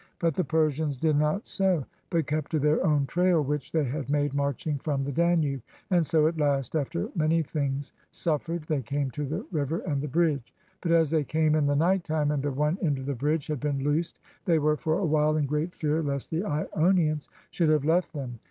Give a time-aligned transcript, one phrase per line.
[0.17, 4.09] But the Persians did not so, but kept to their own trail which they had
[4.09, 9.11] made marching from the Danube; and so at last, after many things suffered, they came
[9.11, 10.55] to the river and the bridge.
[10.81, 13.45] But as they came in the night time, and the one end of the bridge
[13.45, 17.69] had been loosed, they were for a while in great fear lest the lonians should
[17.69, 18.39] have left them.